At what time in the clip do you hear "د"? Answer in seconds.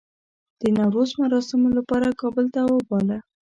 0.61-0.63